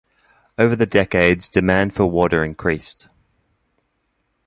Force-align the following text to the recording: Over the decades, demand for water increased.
Over 0.57 0.75
the 0.75 0.87
decades, 0.87 1.47
demand 1.47 1.93
for 1.93 2.07
water 2.07 2.43
increased. 2.43 3.07